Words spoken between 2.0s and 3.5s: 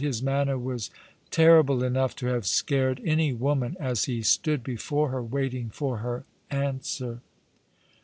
to have scared any